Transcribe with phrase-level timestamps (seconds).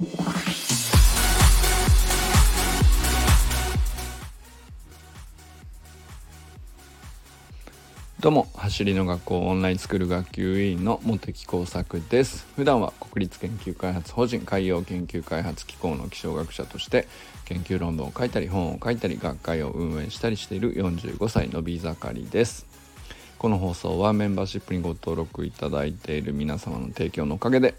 [0.00, 0.06] ど
[8.30, 12.46] うも走りの学校オンラインスクール学級委員の茂木耕作です。
[12.56, 17.06] 普段は国立研究開発法人海洋研究開発機構の気象学者として
[17.44, 22.64] 研究論文を書いたり本を書いたり学会を運営したりしている45歳のび盛りです。
[23.36, 27.74] この放送はメンバーシップにご登録いただいている皆様の提供のおかげで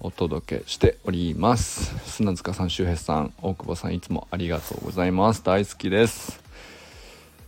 [0.00, 1.94] お届けしております。
[2.10, 5.44] 砂塚さん周平さん大久保さんいつもありがとうございます。
[5.44, 6.42] 大好きです。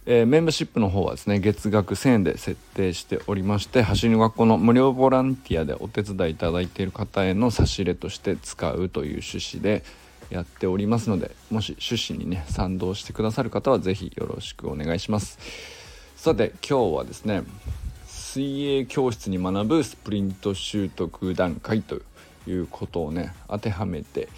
[0.04, 9.84] えー、メンバーシップの方はですね月額1000円で設定しておりまして走りの学校の無料ボランティアでお手伝いいただいている方への差し入れとして使うという趣旨で
[10.28, 15.38] やっておりますのでもし趣旨にね賛同してくださる方は是非よろしくお願いします。
[16.16, 17.44] さて今日はですね
[18.06, 22.02] 水泳教室に学ぶスプリント習得段階という
[22.46, 24.28] いうことをね当てはめて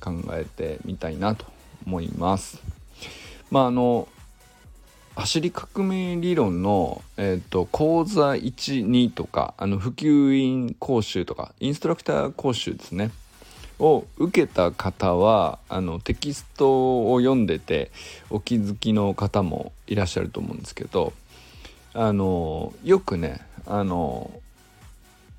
[0.00, 1.46] 考えてみたいなと
[1.86, 2.60] 思います。
[3.50, 4.08] まああの
[5.14, 13.10] 走り革命理論の、えーと、講座12とかあの普及員講習とかインストラクター講習ですね。
[13.78, 17.90] を受けた方はあのテキストを読んでて
[18.30, 21.12] お気づきの方もいらっしゃると思うんですけど
[21.92, 24.30] あのよくねあの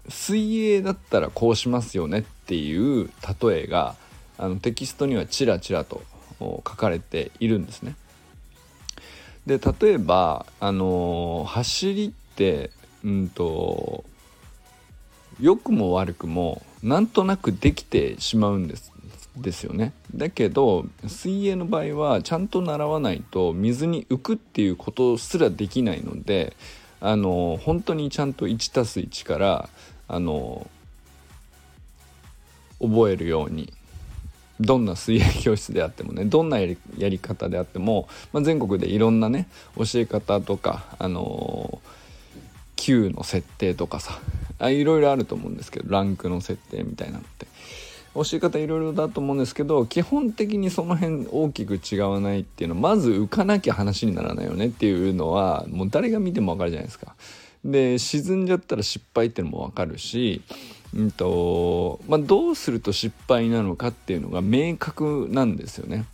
[0.09, 3.09] 水泳だったらこうしますよねっていう
[3.41, 3.95] 例えが
[4.37, 6.03] あのテキストにはちらちらと
[6.39, 7.95] 書かれているんですね。
[9.45, 12.71] で例えばあのー、走りって
[13.03, 14.05] うんと
[15.39, 18.93] 良くも悪くもなんとなくできてしまうんです
[19.35, 26.55] ですよねだけど水泳の場合はちゃんと習わないと水に浮くっていうことすらできないので
[27.01, 29.69] あの本当にちゃんと 1+1 から
[30.13, 30.69] あの
[32.79, 33.73] 覚えるように
[34.59, 41.89] どんな水泳教室であってもねどんなやり方であっても、まあ、全国でいろんなね教え方とかあのー、
[42.75, 44.19] 級の設定とかさ
[44.59, 47.47] あいろいろあると思うんですけどランクの設定みたいなのって
[48.13, 57.15] 教え方いろいろだと思うんですけど基本的にその辺大きく違わないっていうのはまず浮かなきゃ話にならないよねっていうのはもう誰が見ても分かるじゃないですか。
[57.63, 60.41] で沈んじゃったら失敗っていうのも分かるし
[60.95, 66.05] うんとまあ、どうすると失敗なのかっていうのが明確なんですよね。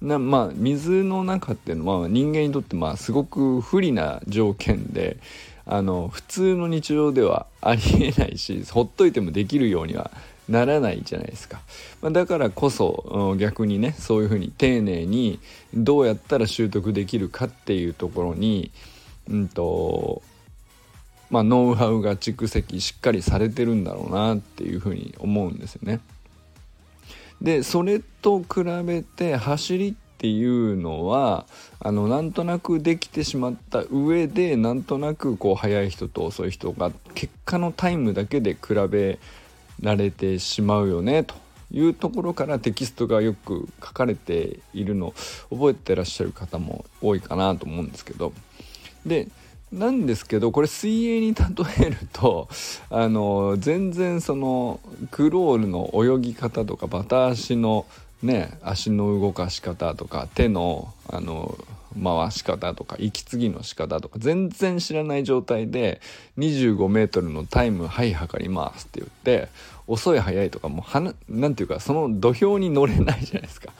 [0.00, 5.18] なまあ水の中っていうのは人間にとってまあすごく不利な条件で
[5.66, 10.10] あの普通の日常ではありえないしほっといてもできるようには
[10.48, 11.60] ならないじゃないですか、
[12.00, 15.38] まあ、だからこそ逆にねそういうふうに丁寧に
[15.74, 18.70] どうやったら習得できるかっていうところに、
[19.28, 20.22] うんと
[21.30, 26.00] まあ、ノウハウが蓄積しっかりされてるんだろうなっていうふうに思うんですよね。
[27.40, 31.46] でそれと比べて走りっていうのは
[31.78, 39.18] あのなんとなくできてしまった上でなんとなくこう速い人と遅い人が結果のタイムだけで比べ
[39.80, 41.34] られてしまうよねと
[41.72, 45.14] いうところからテキストがよく書かれているの
[45.48, 48.34] 覚えてらっしゃる方も多いかなと思うんですけど
[49.06, 49.28] で
[49.72, 51.44] なんですけどこれ水泳に例
[51.86, 52.48] えると
[52.90, 57.86] あの全然そのクロールの泳ぎ方とかバタ足の
[58.22, 61.56] ね足の動かし方とか手のあの
[62.02, 66.00] 回し方とか息継ぎの仕方とか全然知らない状態で
[66.38, 69.48] 25m のタイムはい測りますって言って
[69.90, 73.72] 遅い速いとかもはなんていうかその土俵に乗れないじゃないですか。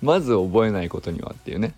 [0.00, 1.74] まず覚えないことにはっていうね。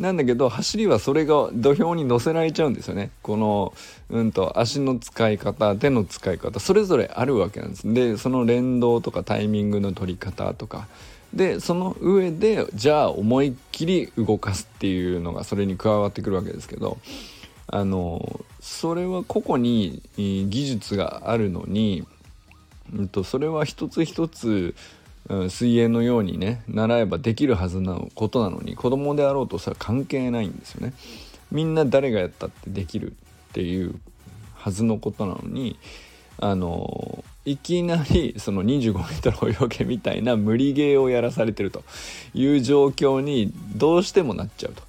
[0.00, 3.10] なんだけど走りはそれが土俵に乗せられちゃうんですよね。
[3.22, 3.74] この
[4.10, 7.94] うんと足の使い方手の使い方それぞれあるわけなんです。
[7.94, 10.88] でその連動とかタイミングの取り方とか
[11.34, 16.98] でその上でじゃあ思いっきり動かすっていうのがそれに加わってくるわけですけど
[17.66, 22.06] あのそれは個々に技術があるのに、
[22.94, 24.74] うんと、それは一つ一つ
[25.50, 30.94] 水泳のようにね習えばできるはずなことなのに子供であろうとそれは関係ないんですよね。
[31.52, 33.14] みんな誰がやったってできるっ
[33.52, 33.94] ていう
[34.54, 35.78] はずのことなのに
[36.38, 41.82] あのいきなりその 25m 泳げみたいな無理ゲーをやらされてると
[42.34, 44.82] いう状況にどうしてもなっちゃうと。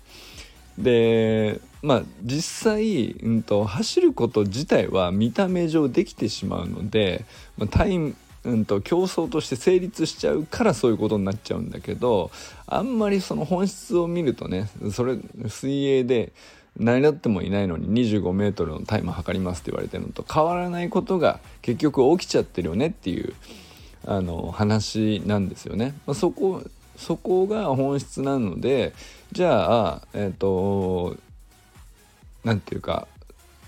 [0.78, 7.26] でまあ実際、うんと、走ること自体は見た目上できてしまうので、
[7.58, 8.16] まあ、タイム
[8.46, 12.32] うんと競争として成立しちゃうからそういうことになっちゃうんだけど
[12.68, 15.18] あんまりその本質を見るとねそれ
[15.50, 16.32] 水泳で
[16.78, 23.34] 何だってもいないのに 25m のタイム測りますって言われてるのと変わらないことが結局起きちゃってるよねっていう
[24.06, 25.94] あの話なんですよね。
[26.06, 26.64] まあ、そこ
[26.96, 28.94] そこが本質なので
[29.32, 31.18] じゃあえっ、ー、と
[32.44, 33.08] 何て言うか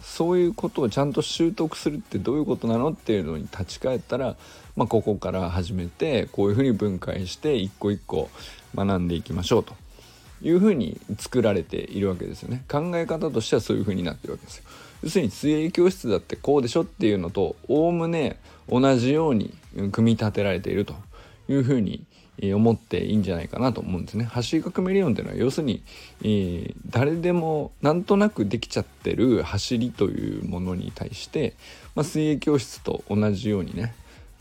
[0.02, 4.36] そういうことをちゃんと習得するってどういうことなのっていうのに立ち返ったら、
[4.76, 8.30] まあ、ここから始めてこういうふうに分解して一個一個
[8.76, 9.74] 学んでいきましょうと
[10.42, 12.64] いうふうに作られているわけですよね。
[12.70, 14.64] 考え方としてはそういうふうになってるわけですよ。
[15.04, 18.40] 要するに水泳教室だってこうでしょっていうのとおおむね
[18.70, 19.54] 同じように
[19.92, 20.96] 組み立てられていると
[21.50, 22.06] いうふうに
[22.54, 24.26] 思っていいんじゃないかなと思うんですね。
[24.26, 25.84] 走り革命理論っていうのは要するに、
[26.24, 31.56] えー、誰でもなんとなくできちゃってる走りというものに対して、
[31.94, 33.94] まあ、水泳教室と同じようにね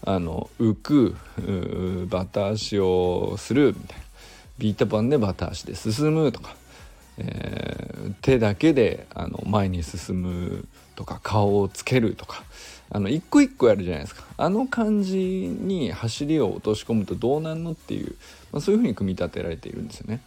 [0.03, 4.10] あの浮くバタ足をするみたいな。
[4.61, 6.55] ビート板でバタ足で進むとか、
[7.19, 12.45] えー、手だけであの前に進むとか顔をつけるとか。
[12.93, 14.25] あの一個一個やるじゃないですか。
[14.37, 18.17] あの感じに走りを落とし込むとどうなんのっていう、
[18.53, 20.21] まあ、そういうふうに組み立てられているんですよね。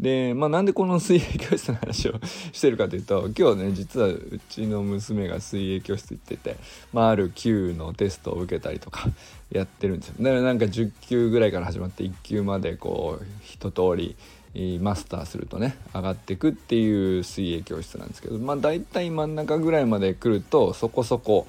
[0.00, 2.14] で、まあ、なんでこの水泳教室の話を
[2.52, 6.56] してるかというと今日ね実はうちの娘が水泳教室行ってて、
[6.92, 9.08] まあ、ある級のテストを受けたりとか
[9.50, 10.14] やってるんですよ。
[10.20, 14.16] だからなんか10級ぐらいから始まって1級までこう一通り
[14.80, 21.46] マスターするとね上がってくっていう水泳教室なんですけどまあ大体真ん中ぐらいまで来るとそこそこ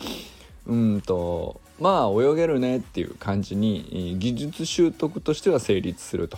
[0.66, 6.38] うんとまあ泳げるねっていう感じに技術習得としては成立すると。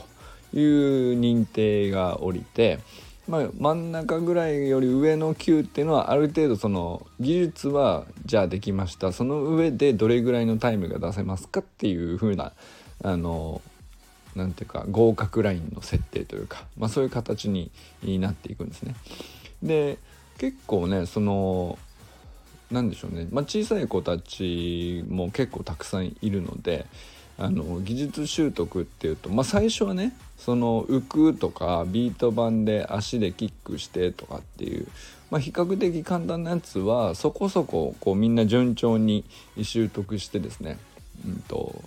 [0.54, 2.80] いう認定が下りて、
[3.28, 12.52] まあ、真ん中ぐらいより上の級っていうのはある程度その技術はじゃあできましたその上でどれぐらいのタイムが出せますかっていう風な
[13.04, 13.62] あの
[14.36, 17.72] なんていうか合格ラインの設定というか、まあ、そういう形に
[18.20, 18.96] なっていくんですね。
[19.62, 19.98] で
[20.38, 21.78] 結構ねその
[22.72, 26.86] 何でしょうね、まあ、小さい子たちも結構たくさんいるので
[27.44, 34.88] あの技術習得っていうと、まあ、最初はねその浮くとかビート板で足でキックしてとかっていう、
[35.32, 39.26] まあ、比較的簡単なやつはそこそここうみんな順調に
[39.64, 40.78] 習得してですね、
[41.26, 41.84] うんと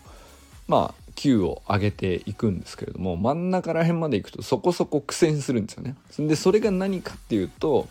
[0.66, 5.94] まあ級を上げていくんですけれども真ん中ら辺まで行くとそこそこ苦戦するんですよね。
[6.18, 7.86] でそれが何かっていうと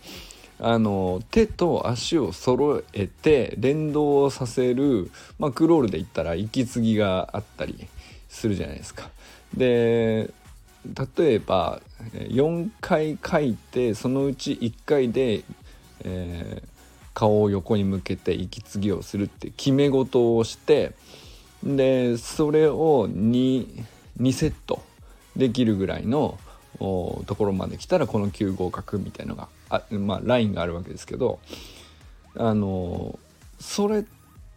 [0.60, 7.88] あの手と足を揃えて連動させる、まあ、クロールで言ったら息継ぎがあったり
[8.28, 9.10] するじゃないですか。
[9.56, 10.30] で
[11.16, 11.80] 例えば
[12.12, 15.42] 4回書いてそのうち1回で、
[16.04, 16.68] えー、
[17.14, 20.92] 顔を横に向けて息継ぎをするって決め事をして
[21.62, 23.84] でそれを 2,
[24.20, 24.82] 2セット
[25.34, 26.38] できるぐらいの
[26.78, 29.48] ところまで来たらこの9合格みたいのが
[29.90, 31.38] まあラインがあるわけですけど
[32.36, 33.18] あの
[33.60, 34.04] それっ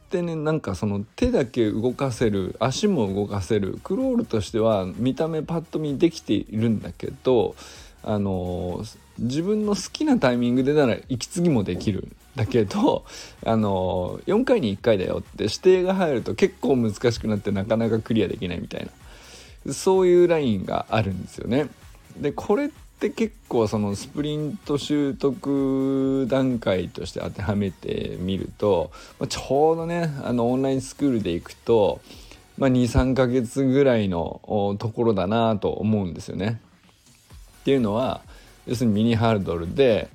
[0.10, 7.56] てねなんかその手だけ動かせる足も動かせるクロールとしては見た目パッと見できているんだけど
[8.04, 8.84] あの
[9.20, 13.04] 自分の好きなタイミングでなら息継ぎもできるんだけど
[13.46, 18.88] あの4回に1回だよって指定が入ると結構難しくなってなかなかクリアできないみたい
[19.66, 21.68] なそういうラインがあるんですよね。
[22.18, 22.70] でこれっ
[23.00, 32.02] て結構そのスプリント習得段階として当てはめてみると、まあ、ちょうどねあのオンラインスクールで行くと、
[32.58, 36.60] まあ、23ヶ月ぐらいのところだなと思うんですよね。
[37.62, 38.22] っていうのは
[38.66, 40.10] 要するにミニハードルで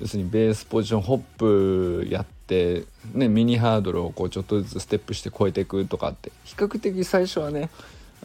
[0.00, 7.70] 要するにベースポジションホップやって、ね、ミニハードルをこうちょっとずつステップして超えていくとかって比較的最初はね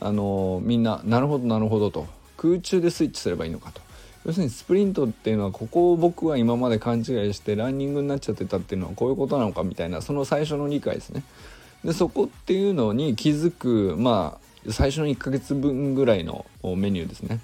[0.02, 2.08] あのみんななるほどなるほどと
[2.38, 3.82] 空中でスイッチすればいいのかと
[4.26, 11.24] 要するにスプリントっていうのはここを僕は今まで勘違いしてランニングになっちゃってたっていうのはこういうことなのかみたいなその最初の理解ですね。
[11.84, 17.40] でそこっていうのに気づくまあ最初の1ヶ月分ぐらいのメニューですね。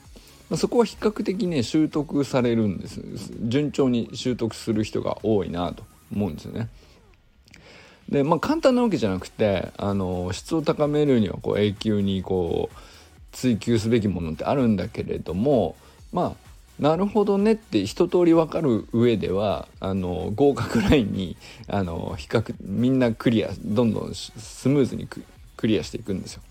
[0.57, 3.01] そこは比較的ね習得されるんです。
[3.41, 6.69] 順調に習得する人が多いなと思うんですよね。
[8.09, 12.77] でまあ簡単なわけじゃなくてあの質を高めるにはこう永久にこう
[13.31, 15.75] 追求すべきものってあるんだけれども
[16.11, 16.45] まあ
[16.79, 26.41] なるほどねって一通り分かる上ではあの合格ラインにあの比較みんなクリアどんどんスムーズにクリアしていくんですよ。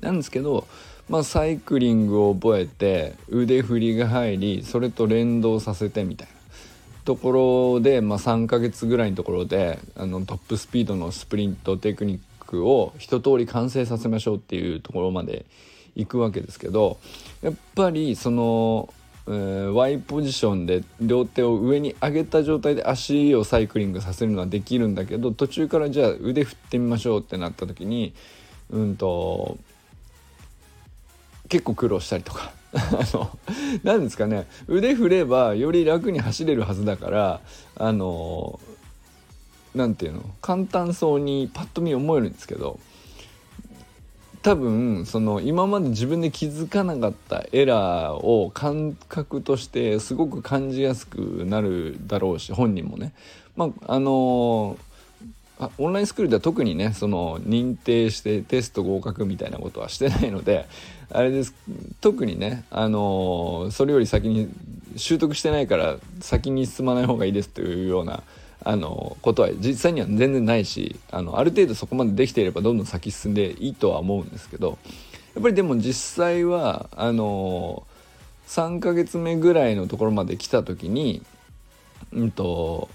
[0.00, 0.66] なんですけど、
[1.08, 6.34] まあ、サイクリングを覚えて腕振りが入りそれと連動させてみたいな
[7.04, 7.32] とこ
[7.74, 15.46] ろで、まあ、3ヶ月ぐらいのところであのトップスピードのスプリントテクニックを一通り完成させましょうっていうところまで
[15.94, 16.98] 行くわけですけど
[17.42, 18.92] やっぱりその、
[19.26, 28.14] Y ポジションで両手を上に上げた状態で足をサイクリングさせるのはできるんだけど途中からじゃあ腕振ってみましょうってなった時に
[28.70, 29.58] うんと
[31.48, 32.52] 結構苦労したりとか。
[32.74, 32.80] あ
[33.12, 33.38] の
[33.82, 34.46] 何ですかね。
[34.66, 37.40] 腕振ればより楽に走れるはずだから
[37.76, 38.58] あの
[39.74, 42.80] 何て言うの簡単そうにパッと見思えるんですけど
[44.42, 53.12] 多分その今まで自分で気づかなかったエラーを感覚としてすごく感じやすくなるだろうし本人もね。
[53.56, 54.76] まああの
[55.78, 60.66] オンラインスクールでは特にねその認定してテスト合格みたいなことはしてないので
[61.10, 61.54] あれです
[62.00, 64.48] 特にねあのそれより先に
[64.96, 68.22] 習得してないから先に進まない方がいいですというような
[68.64, 74.78] あのことは実際には全然ないしあのある程度そこまでできていればどんどん先進んでいいとは思うんですけど
[75.34, 77.86] やっぱりでも実際はあの
[78.46, 81.22] 3ヶ月目ぐらいのところまで来た時に
[82.12, 82.88] うんと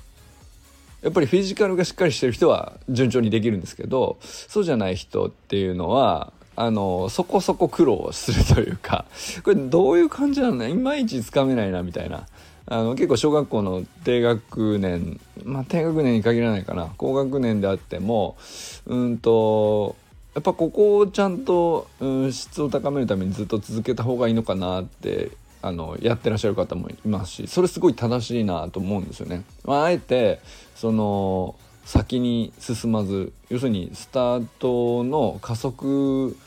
[1.02, 9.06] やっぱりフィジカルがしっかりしてる人は順調にできるんですけどそうじゃない人っていうのはあのそこそこ苦労するというか
[9.44, 12.26] これどういう感じなのいまいちつかめないなみたいな。
[12.70, 18.38] あの結構小学校の低学年まあ低学年に限らないかな高学年であっても
[18.86, 19.96] うんと
[20.36, 25.32] やっぱここをちゃんと、うん、質を高めるためにずっと続けた方がいいのかなって
[25.62, 29.44] あのやってらっしゃる方もいますしそれすごい正しいなと思うんですよね。
[29.64, 30.40] まあ、あえて
[30.76, 31.56] その
[31.86, 36.38] 先に進まず要するにスタートの加速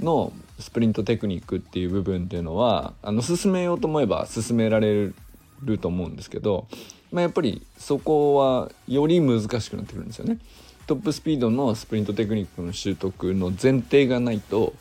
[0.00, 5.14] のスプリントテクニックっていう部分っていうのはあの進めようと思えば進められる
[5.62, 6.66] ると思うんですけど、
[7.12, 10.38] まあ、やっぱりそこはより難しくなってくるんですよね。
[10.86, 14.74] トップスピードのスプリントテクニックの習得の前提がないと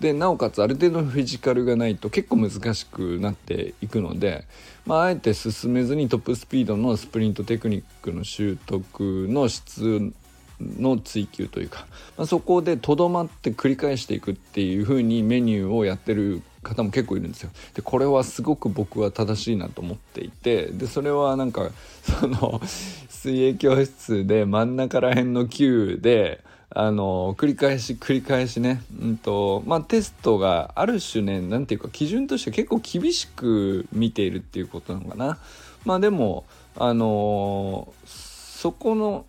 [0.00, 4.44] でなおかつある程度のフィジカルがないと結構難しくなっていくので、
[4.86, 10.12] まあ、あえて進めずにトップスピードのスプリントテクニックの習得の質
[10.60, 17.50] の追求というか、まあ、そこでとどまって繰り返していくっていう風にメニューをやってる方も結構いるんですよ。
[17.74, 21.70] でこれはすごく僕は正しいなと思っていてでそれはなんか
[22.02, 22.60] その
[23.08, 35.38] 水泳教室で真ん中ら辺の級であの繰り返し繰り返しね、うんとまあ、テストがある種ね何ていうか基準として結構厳しく見ているっていうことなのかな。
[35.84, 36.44] まあでも
[36.76, 39.24] あのそこの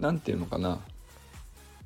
[0.00, 0.80] 何て言うのかな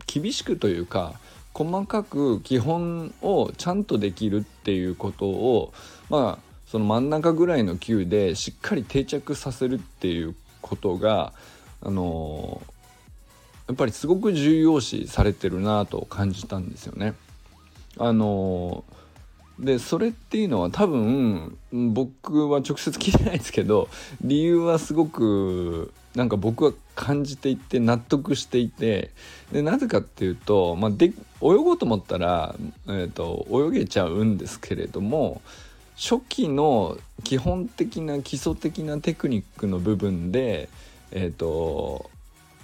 [0.07, 1.14] 厳しくというか
[1.55, 5.73] 細かく基本をちゃんとできるっていうことを
[6.09, 11.33] まあその真ん中ぐらいの級でしっかり定着させるっていうことが
[11.83, 12.63] あの
[13.69, 17.15] やっぱりすごく重要視されてるなと感じたんですよね。
[17.99, 18.85] あの
[19.59, 23.89] でそれっていうのは多分僕は直接聞いてないですけど
[24.23, 29.11] 理由はすごくなんか僕は感じていて納得していて
[29.50, 32.54] でなぜかっていうと、まあ、で泳ごうと思ったら、
[32.87, 35.40] えーと、泳げちゃうんですけれども
[35.97, 40.69] 初期の基本的な基礎的なテクニックの部分で
[41.12, 42.11] え、ー、と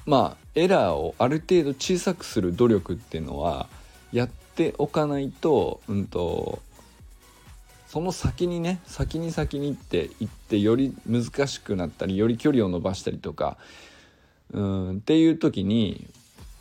[0.06, 3.68] まあエラーをある程度小さくする努力っていうのは
[4.12, 6.60] やっておかないと,、うんと
[7.88, 13.56] その先にね先に先にって行ってより難しくなったりより距離を伸ばしたりとか
[14.52, 16.06] うんっていう時に、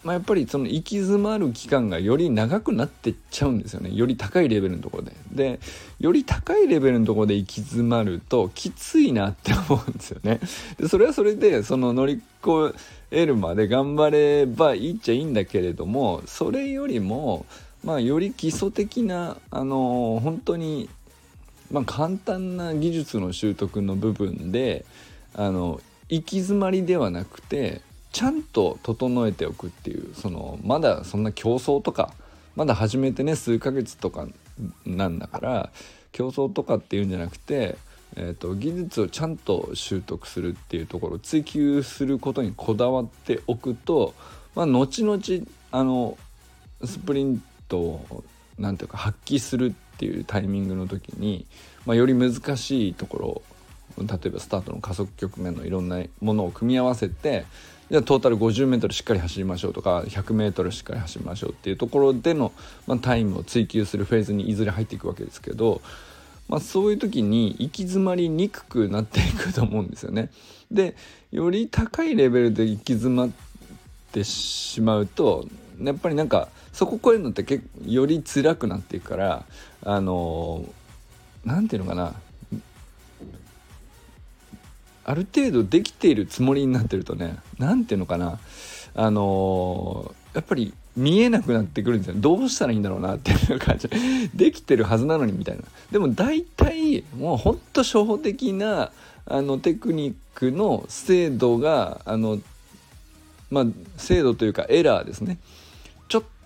[0.05, 5.11] まあ、やっぱりその行き詰まる期間がより長くなってっちゃうんですよねより高いレベルのところで。
[5.33, 5.59] で
[5.99, 10.39] より高いレベルのところで行き詰まるときついなって思うんですよね。
[10.79, 12.73] でそれはそれでその乗り越
[13.11, 17.45] えるまで頑張ればいいっちゃいいんだけれどもそれよりも
[17.83, 20.89] まあより基礎的なあの本当に
[21.71, 24.85] まあ、簡単な技術の習得の部分で
[25.33, 27.81] あの行き詰まりではなくて
[28.11, 32.13] ちゃんと整えておくっていうそのまだそんな競争とか
[32.55, 34.27] まだ始めてね数ヶ月とか
[34.85, 35.69] なんだから
[36.11, 37.77] 競争とかっていうんじゃなくて、
[38.15, 44.15] えーと、技術をちゃんと習得するっていうところを追求することにこだわっておくと、
[44.55, 45.21] まあ、後々
[45.71, 46.17] あの
[46.83, 48.23] スプリントを
[48.59, 51.45] 何ていうか発揮するっていうタイミングの時に、
[51.85, 53.43] まあ、より難しいとこ
[53.97, 57.45] ろ例えばスタートの加速局面のいろんなものを組み合わせて
[57.89, 62.51] じゃあトータル 50m しっかり走りましょうとか 100m しっかり走りましょうっていうところでの、
[62.85, 65.81] まあ、タイムを追求するフェーズにいずれ入っていくわけですけど、
[66.49, 70.29] まあ、そういう時に行き詰まりにくくなっていくと思うんですよね。
[70.69, 70.95] で
[71.31, 73.29] より高いレベルで行き詰まっ
[74.11, 75.47] てしまうと
[75.81, 79.45] やっぱりなんかそこ超えるのって結より辛くなっていくから
[79.83, 80.65] あの
[81.45, 82.13] 何て言うのかな。
[85.09, 88.39] ある程度できているつもりになってるとね何て言うのかな。
[88.93, 92.15] あのやっぱり見えなくなってくるんですよ。
[92.17, 93.87] どうしたらいいんだろうなっていう感じ。
[94.35, 95.63] できてるはずなのにみたいな。
[95.91, 98.91] でも大体もうほんと初歩的な
[99.27, 102.39] あのテクニックの精度があの
[103.51, 103.65] まあ
[103.97, 105.37] 精度というかエラーですね。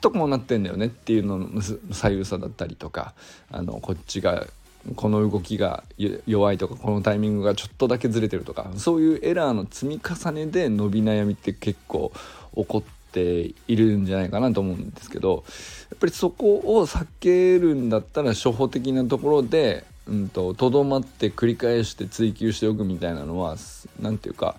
[0.01, 3.13] とこうなってんだよねっていうのの左右差だったりとか
[3.51, 4.48] あのこっちが
[4.96, 5.84] この動きが
[6.25, 12.12] 弱いとかこのタイミングがちょっとだけずれてるとかそういうエラーの積み重ねで伸び悩みって結構
[12.55, 15.43] 起こっているんじゃないかなと思うんですけど
[15.91, 19.86] やっぱりそこを避けるんだったら初歩的なところで
[20.34, 23.55] とど、まって繰り返して追求しておくみたいなのは
[24.00, 24.55] 何て言うか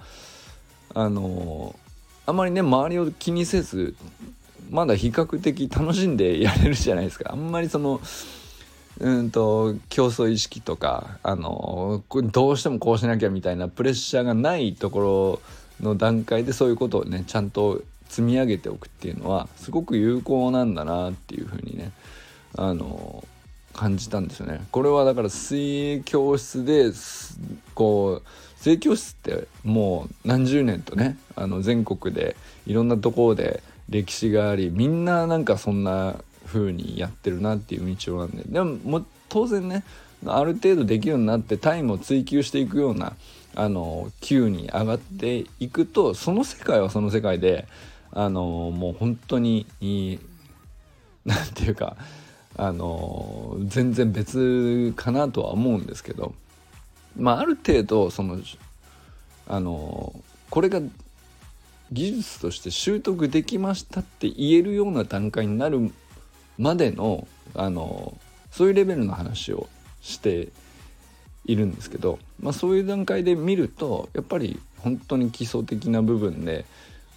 [0.94, 1.74] あの
[2.26, 3.96] あまりね周りを気にせず
[4.72, 8.00] まだ比較的楽しんでやれるじゃないですかあんまりその
[9.00, 15.40] うんと競争意識とかあのどうしてもこうしなきゃみたいなプレッシャーがないとこ
[15.80, 21.92] ろの段階でそういうことをねちゃんと積み上げておくっていうのはすごく有効なんだなっていうふうにね
[22.56, 23.24] あの
[23.74, 24.64] 感じたんですよね。
[24.70, 26.92] これはだから水泳教室で
[27.74, 32.36] こう水泳教室ってもう何十年とねあの全国で
[32.66, 39.84] いろんなところで歴史がありみんななんかそんな風にやってるなっていう道なんででもも当然ね
[40.26, 43.14] ある程度できるようになってタイムを追求していくような
[43.54, 47.66] あの級に上がっていくとその世界はその世界で
[48.10, 49.66] あのもう本当に
[51.24, 51.96] 何て言うか
[52.56, 56.34] あの全然別かなとは思うんですけど
[57.16, 58.38] まあある程度その
[59.48, 60.14] あの
[60.50, 60.80] これが
[61.92, 65.92] 技術として習得できましたって言えるような段階になる
[66.58, 68.16] までのあの
[68.50, 69.68] そういうレベルの話を
[70.00, 70.48] して
[71.44, 76.64] いるんですけど、まあ、そういう段階で見るとやっぱり本当に基礎的な部分で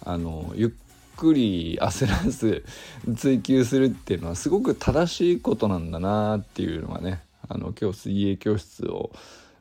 [0.04, 0.70] あのゆっ
[1.16, 2.64] くり焦らず
[3.16, 9.10] 追求するっていうのはすごく正しいことなんだなっていうのがねあの今日水泳教室を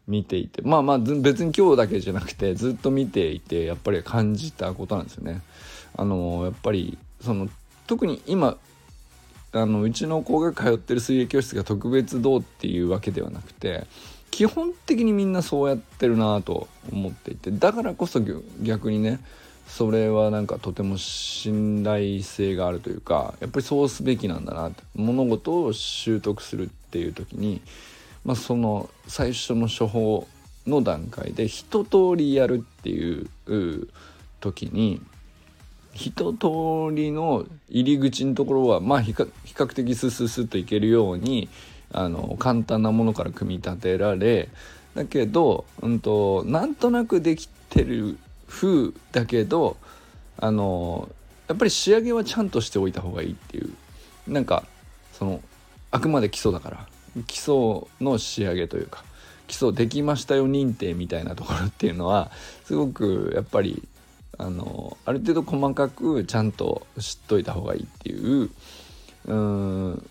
[0.07, 5.41] 見ていてまあまあ別に今日だけじゃなくてずっと見ていてやっぱり感じたことなんですよね。
[5.97, 7.49] あのやっぱりその
[7.87, 8.57] 特に今
[9.53, 13.87] あのうちの子が通ってる水泳教室が特別どうっていうわけではなくて
[14.29, 18.19] 基本的にみんなそうやってるなと思っていてだからこそ
[18.61, 19.21] 逆にね
[19.67, 27.61] それはなんかとても信頼性があるというかやっぱりそうすべきなんだなって物事を習得するっていう時に、
[28.25, 30.27] まあ、その最初の処方
[30.67, 33.29] の段階で一通りやるっていう
[34.39, 35.01] 時に
[35.93, 36.47] 一通
[36.93, 41.47] りの入り口のところはまあ比較的スススッといけるように
[41.91, 44.49] あの簡単なものから組み立てられ
[44.95, 49.77] だけど、うんと、なんとなくできてる風だけど
[50.37, 51.09] あの
[51.47, 53.69] やっぱり仕上げはちゃんとしておいた方がいいっていう。
[54.27, 54.65] なんか
[55.13, 55.41] その
[55.91, 56.87] あくまで基礎だから。
[57.23, 59.03] 基礎の仕上げというか
[59.47, 62.31] 基礎できましたよ認定みたいなところっていうのは
[62.65, 63.87] すごくやっぱり
[64.37, 66.51] あのある程度細かくちゃん。
[66.51, 68.49] と知っといた方がいいっていう
[69.25, 70.09] うん。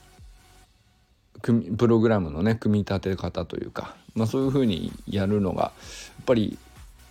[1.77, 5.71] プログラムのね組み立て方というか、まあ、そういうふうにやるのがや
[6.23, 6.57] っぱり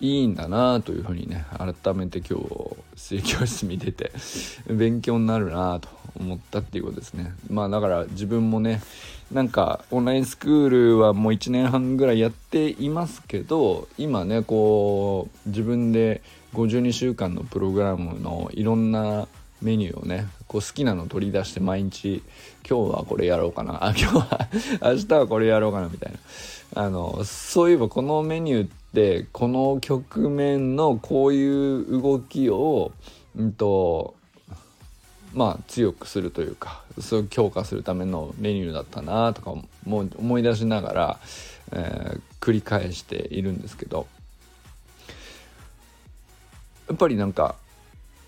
[0.02, 4.12] いいんだなというふうにね改めて今日水教室見てて
[4.68, 7.34] 勉強になるなと思ったっていうことですね。
[7.50, 8.82] まあだから自分もね
[9.32, 16.22] なんかオンラインスクールはもう1年半ぐらいやっていますけど今ねこう自分で
[16.54, 19.28] 52週間のプログラムのいろんな
[19.63, 22.21] メニューをねこう好きなの取り出して毎日
[22.69, 24.49] 今日はこれやろうかなあ今日は
[24.82, 26.19] 明日はこれやろうかなみたいな。
[26.76, 32.91] あのそういえばこのメニューってこの局面のこういう動きを
[33.38, 34.15] うんと
[35.34, 39.54] まあ強くするというかそう強化するためのメニューだったなとか
[39.86, 41.19] も思い出しながら、
[41.73, 44.08] えー、繰り返しているんですけど。
[46.89, 47.56] やっぱりなんか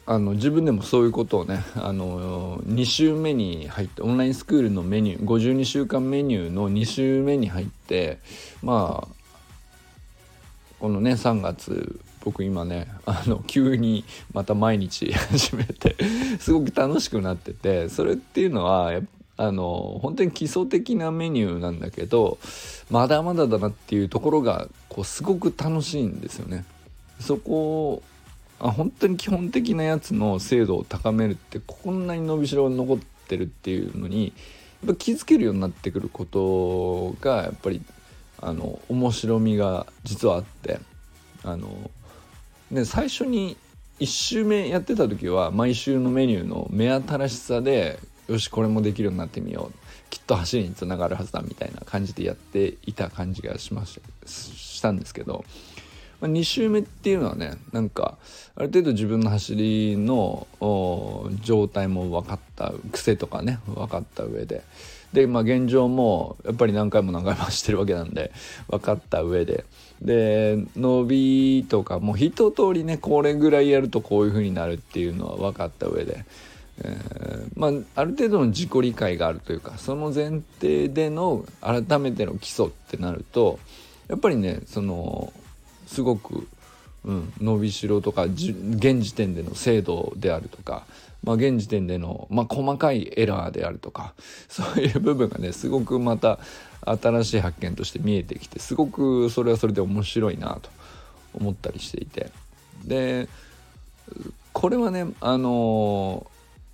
[0.08, 8.20] あの自分でもそういうことをねあの2週目に入ってオンラインスクールのメニュー52週間メニューの2週目に入って
[8.62, 9.16] まあ
[10.80, 15.96] このね3月僕今ねあの急にまた毎日 始めて
[16.40, 18.92] すごく楽しくなっててそれっていうのは
[19.38, 22.38] あの本当に基礎的なメニューなんだけど
[22.92, 26.64] まだまだだなっていうところがこうすごく楽しいんですよね。
[27.20, 28.04] そこ
[28.60, 34.34] あ本当に基本的なやつの精度を高めるってこんなに伸びしろが残ってるっていうのに
[34.86, 37.82] やっぱ気づけるようになってくることがやっぱり
[38.42, 40.80] あの面白みが実はあって
[41.44, 41.90] あの
[42.72, 43.58] で最初に
[44.00, 49.86] 1周目やってた時は毎週のメニューの目新しさでよしこれもできるようになってみよう。
[50.10, 55.44] きっと走りにつながるはずだみたいな感じでやっていた感じがしましたしたんですけど、
[56.26, 58.18] まあ、2周目っていうのはねなんか
[58.56, 60.48] ある程度自分の走りの
[61.44, 64.64] 状態も分かった癖とかね分かった上で。
[65.14, 68.32] でまあ現状もやっぱり何回も何回も走ってるわけなんで
[68.68, 69.66] 分かった上で。
[70.02, 76.26] で伸びとかもう一通りねこれぐらいやるとこういう風になるっていうのは分かった上で、
[76.84, 83.58] えー、まあ、ある程度の自己理解があるというかその前提での改めての基礎ってなると
[84.10, 85.32] やっぱりねその
[85.96, 86.48] すごく、
[87.06, 90.84] うん、伸びしろとか現時点での精度であるとか
[91.24, 94.14] まあ、現時点での、まあ、細かいエラーであるとか
[94.48, 96.40] そういう部分がねすごくまた
[96.86, 100.70] 新しい発見として見えてきてすごくそれはそれで面白いなと
[101.34, 102.32] 思ったりしていて。
[102.86, 103.28] で
[104.54, 106.28] これはねあの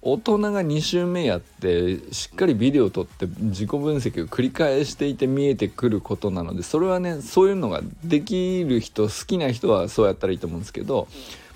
[0.03, 11.07] 大人が2週目やってしっかりビデオを撮って自己分析を繰り返していて見えてくることなのでそれはねそういうのができる人好きな人はそうやったらいいと思うんですけど、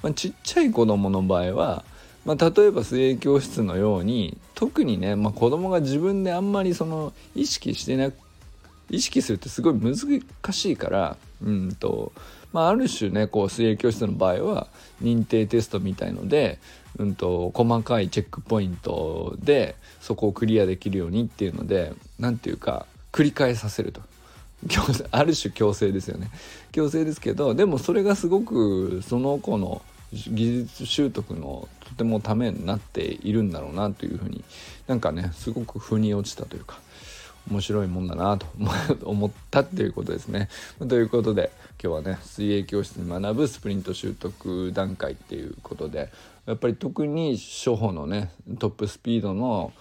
[0.03, 1.83] まあ、ちっちゃい子供の場合は
[2.25, 8.11] まあ、例えば水泳教室のように特にね、まあ、子供が自分であんまりその意識してな
[8.89, 9.95] 意識するってすごい難
[10.51, 12.11] しいからうんと、
[12.55, 14.67] まあ、ある種ねこう水泳教室の場合は
[15.03, 16.57] 認定テストみたいので、
[16.97, 24.01] うんと、細かいチェックポイントでそこをクリアできるようにっていうので何て言うか繰り返させると。
[25.11, 26.31] ある種強制ですよね
[26.71, 34.43] 強制ですけどでもそれがすごくその子の技術習得のとてもためになっているんだろうなというふうに
[34.87, 36.79] なんかねすごく腑に落ちたというか
[37.49, 38.45] 面白いもんだなと
[39.03, 40.49] 思ったっていうことですね。
[40.87, 41.51] ということで
[41.83, 46.11] 今日はね水泳教室に学ぶスプリント習得段階っていうことで
[46.45, 49.73] やっぱり特に初歩のねトップスピードの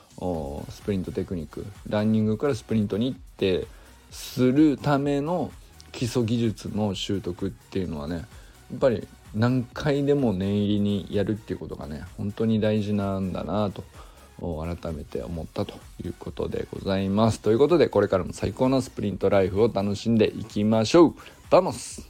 [0.70, 3.66] スプリントテクニックランニングからスプリントに行って
[4.10, 5.50] するための
[5.92, 8.22] 基礎技術の習得っていうのはねや
[8.76, 13.84] っぱり何回でも念入りにやるっていうことがね本当に大事なんだなと
[14.40, 17.40] 改めて思ったということでございます。
[17.40, 21.14] ということでこれからも最高のスプリントライフを楽しんでいきましょう
[21.50, 22.08] vamos